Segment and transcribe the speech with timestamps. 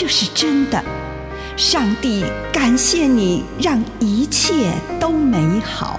[0.00, 0.80] 这是真的。
[1.56, 4.70] 上帝感谢你，让一切
[5.00, 5.98] 都美好。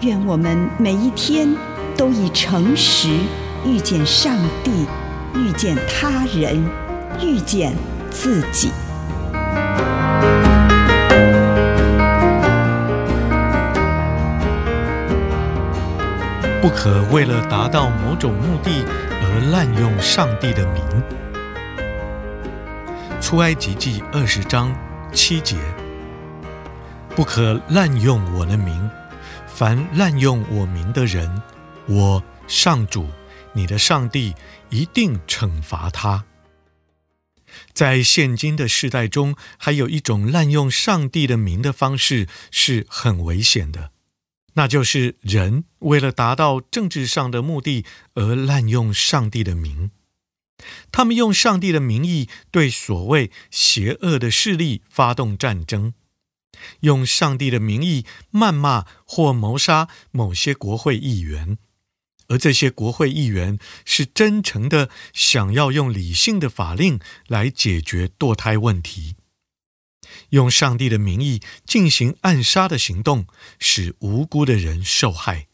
[0.00, 1.54] 愿我们每一天
[1.98, 3.10] 都以诚实
[3.66, 4.86] 遇见上帝，
[5.34, 6.64] 遇见他人，
[7.20, 7.74] 遇见
[8.10, 8.70] 自己。
[16.62, 18.82] 不可为了达到某种目的
[19.20, 20.82] 而滥用上帝的名。
[23.28, 24.74] 出埃及记二十章
[25.12, 25.54] 七节：
[27.14, 28.90] 不可滥用我的名，
[29.46, 31.42] 凡滥用我名的人，
[31.88, 33.06] 我上主
[33.52, 34.34] 你的上帝
[34.70, 36.24] 一定惩罚他。
[37.74, 43.90] 在现今的世代中，还有一种滥用上帝的名的方式是很危险的。
[44.54, 47.84] 那就是人为了达到政治上的目的
[48.14, 49.90] 而滥用上帝的名，
[50.90, 55.94] 他们用上帝的名义对所谓邪恶的势力发动战争，
[56.80, 61.58] 用上帝的名义谩骂或谋杀某些国会议员，
[62.26, 69.14] 而这些国会议员是真诚的想要用理性的法令来解决堕胎问题。
[70.30, 73.26] 用上帝的名义进行暗杀的行动，
[73.58, 75.46] 使无辜的人受害。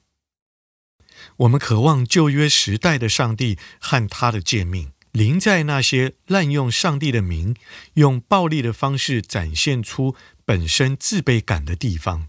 [1.39, 7.57] 我们渴望旧约时代的上帝和他的诫命临在那些滥用上帝的名、
[7.95, 10.15] 用暴力的方式展现出
[10.45, 12.29] 本身自卑感的地方，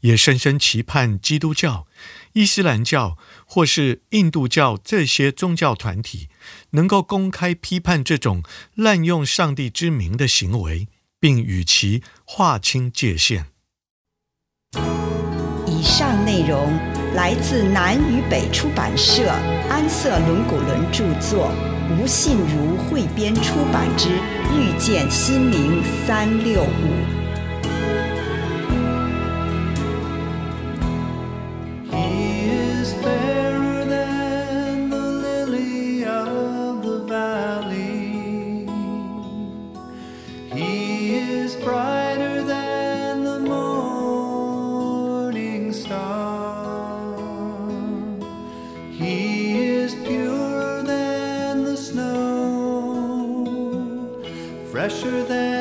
[0.00, 1.86] 也深深期盼基督教、
[2.32, 3.16] 伊斯兰教
[3.46, 6.28] 或是印度教这些宗教团体
[6.70, 8.42] 能够公开批判这种
[8.74, 10.88] 滥用上帝之名的行为。
[11.22, 13.46] 并与其划清界限。
[15.68, 16.76] 以上内容
[17.14, 19.30] 来自南与北出版社
[19.70, 21.54] 安瑟伦古伦著作，
[21.98, 24.08] 吴信如汇编出版之
[24.56, 27.18] 《遇见心灵三六五》。
[54.82, 55.51] fresher than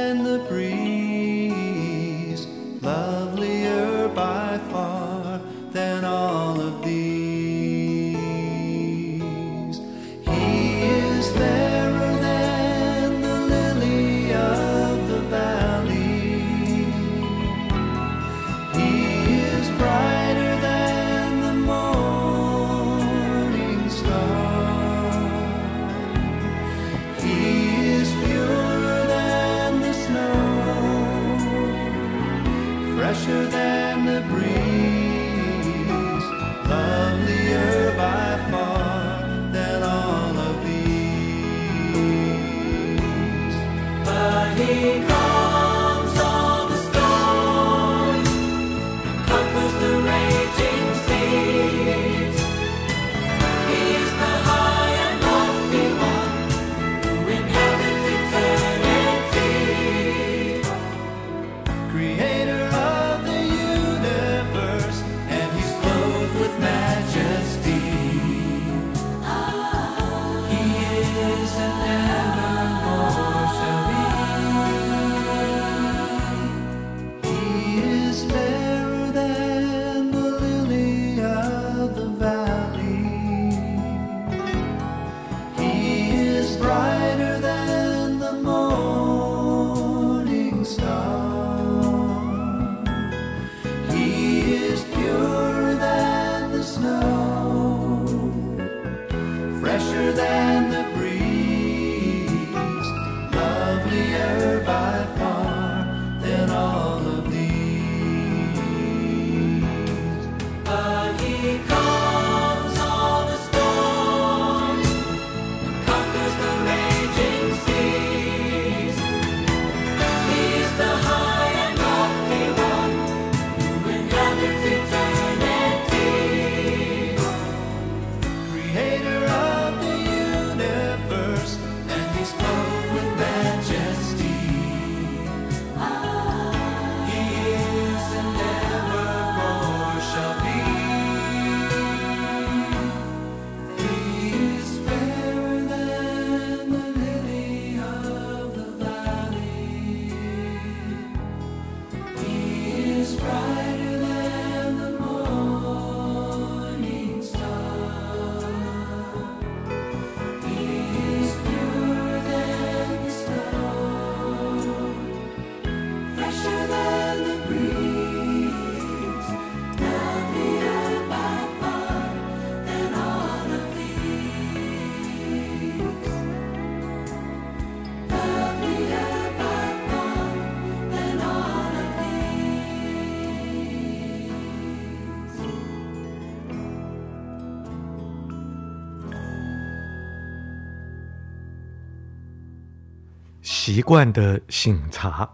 [193.64, 195.30] 习惯的醒茶。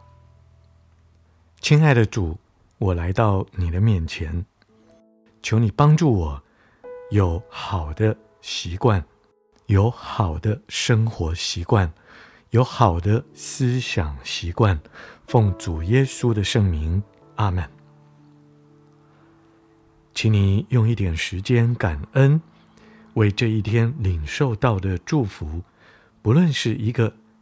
[1.61, 2.37] 亲爱的主，
[2.77, 4.45] 我来到你的面前，
[5.41, 6.43] 求你帮助我
[7.09, 9.01] 有好的习惯，
[9.67, 11.93] 有好的生活习惯，
[12.49, 14.77] 有好的思想习惯。
[15.25, 17.01] 奉主耶稣的圣名，
[17.37, 17.65] 阿门。
[20.13, 22.41] 请你用一点时间感恩，
[23.13, 25.63] 为这一天领受到的祝福，
[26.21, 27.15] 不论是一个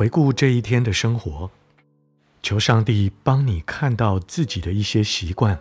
[0.00, 1.50] 回顾这一天的生活，
[2.42, 5.60] 求上帝帮你看到自己的一些习惯，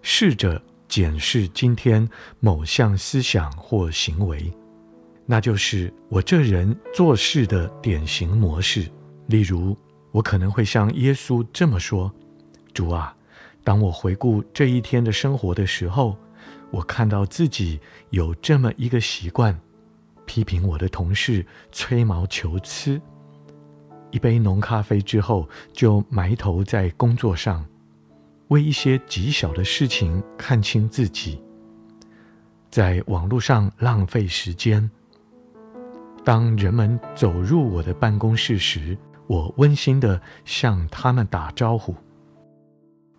[0.00, 2.08] 试着检视今天
[2.38, 4.48] 某项思想或行为，
[5.26, 8.88] 那就是我这人做事的典型模式。
[9.26, 9.76] 例如，
[10.12, 12.14] 我可能会像耶稣这么说
[12.72, 13.12] ：“主啊，
[13.64, 16.16] 当我回顾这一天的生活的时候，
[16.70, 17.80] 我看到自己
[18.10, 19.60] 有这么一个习惯，
[20.26, 23.02] 批评我的同事，吹毛求疵。”
[24.12, 27.66] 一杯浓咖啡之后，就埋头在工作上，
[28.48, 31.42] 为一些极小的事情看清自己，
[32.70, 34.88] 在网络上浪费时间。
[36.24, 41.94] 当人们走入我的办公室时，我温馨地向他们打招呼。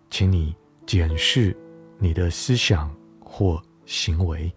[0.08, 0.54] 请你
[0.86, 1.54] 检视
[1.98, 4.50] 你的思想或行为。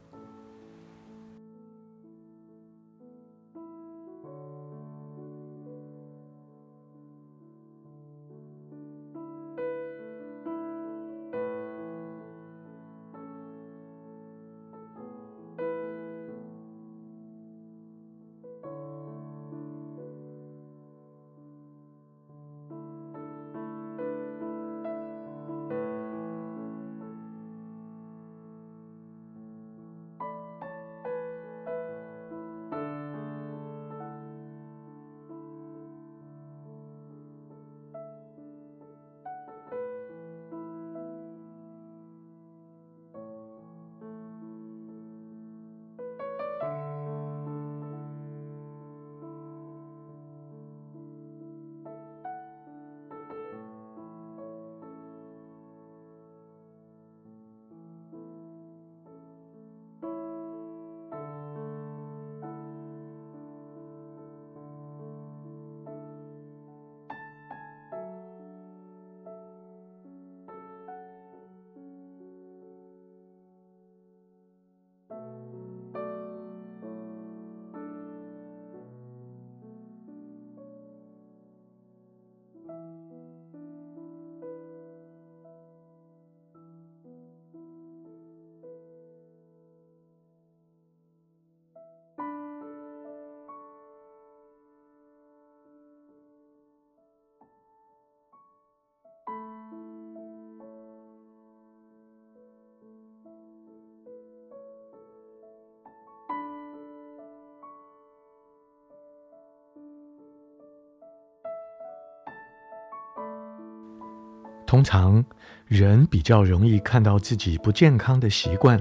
[114.67, 115.24] 通常，
[115.65, 118.79] 人比较容易看到自己不健康的习惯，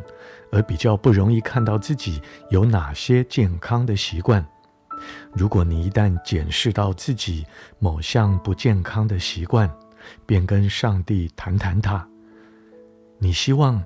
[0.50, 4.44] 而比较不容易看到自己有哪些健康的习惯。
[5.32, 7.46] 如果你一旦检视到自己
[7.78, 9.70] 某项不健康的习惯，
[10.26, 12.06] 便跟上帝谈谈它。
[13.18, 13.82] 你希望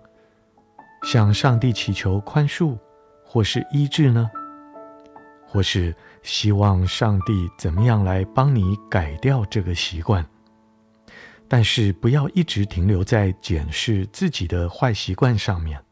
[1.03, 2.79] 向上帝祈求宽恕，
[3.25, 4.31] 或是医治呢？
[5.47, 10.25] 或是希望上帝怎么样来帮你改掉这个习惯？
[11.53, 15.83] 但是不要一直停留在检视自己的坏习惯上面，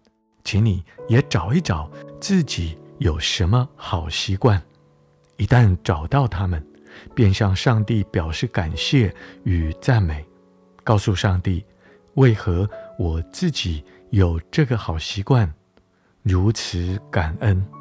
[0.44, 4.62] 请你也找一找自己有什么好习惯。
[5.36, 6.64] 一旦找到它们，
[7.12, 9.12] 便向上帝表示感谢
[9.42, 10.24] 与赞美，
[10.84, 11.64] 告诉上帝
[12.14, 15.52] 为何我自己有这个好习惯，
[16.22, 17.77] 如此感恩。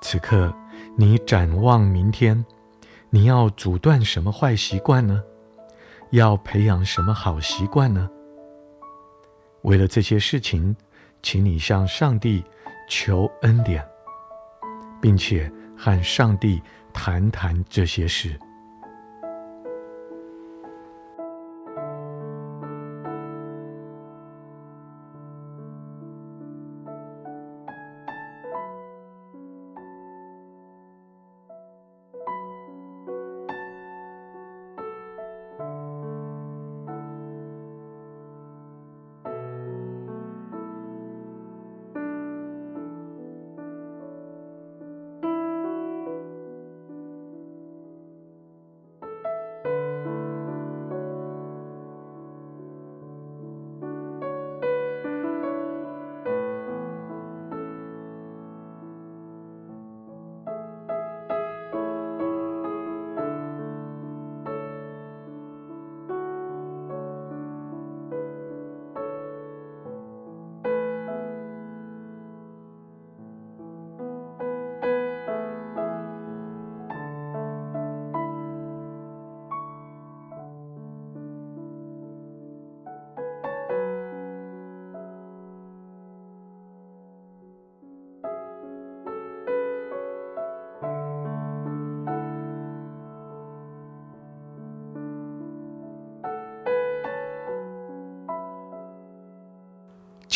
[0.00, 0.54] 此刻，
[0.96, 2.44] 你展望明天，
[3.10, 5.22] 你要阻断什么坏习惯呢？
[6.10, 8.08] 要培养什么好习惯呢？
[9.62, 10.76] 为了这些事情，
[11.22, 12.44] 请你向上帝
[12.88, 13.84] 求恩典，
[15.00, 16.62] 并且和上帝
[16.92, 18.38] 谈谈这些事。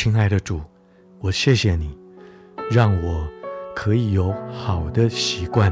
[0.03, 0.63] 亲爱的主，
[1.19, 1.95] 我谢谢你，
[2.71, 3.29] 让我
[3.77, 5.71] 可以有好的习惯。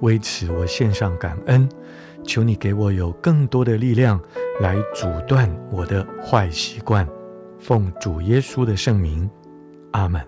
[0.00, 1.68] 为此，我献上感恩。
[2.24, 4.18] 求你给我有更多的力量
[4.62, 7.06] 来阻断我的坏习惯。
[7.58, 9.28] 奉主耶稣的圣名，
[9.90, 10.26] 阿门。